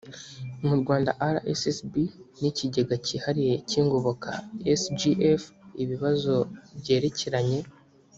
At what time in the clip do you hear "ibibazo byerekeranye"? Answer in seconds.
5.83-7.59